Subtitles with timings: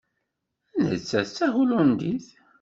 [0.87, 2.27] Nettat d Tahulandit.